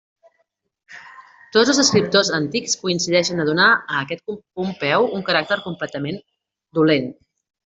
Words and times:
Tots 1.57 1.71
els 1.73 1.81
escriptors 1.83 2.31
antics 2.37 2.73
coincideixen 2.85 3.43
a 3.43 3.45
donar 3.51 3.67
a 3.75 4.01
aquest 4.05 4.25
Pompeu 4.33 5.07
un 5.19 5.27
caràcter 5.29 5.61
completament 5.69 6.19
dolent. 6.81 7.09